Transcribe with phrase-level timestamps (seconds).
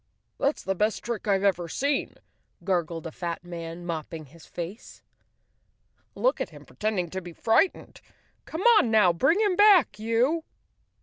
[0.39, 2.15] That's the best trick I've ever seen,"
[2.63, 5.03] gurgled a fat man, mopping his face.
[6.15, 8.01] "Look at him pretending to be frightened.
[8.45, 10.43] Come on now, bring him back, you!"